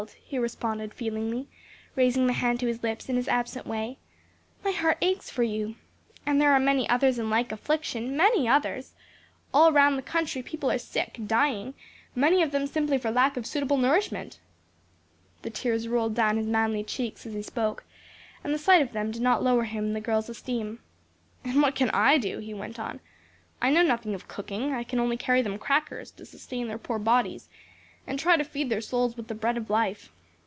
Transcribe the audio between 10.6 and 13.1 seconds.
are sick, dying; many of them simply